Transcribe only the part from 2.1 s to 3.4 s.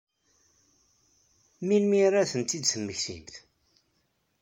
ad tent-id-temmektim?